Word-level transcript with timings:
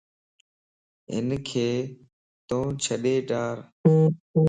ھنک 1.13 1.47
تو 2.47 2.57
ڇڏي 2.83 3.15
ڊار 3.29 3.57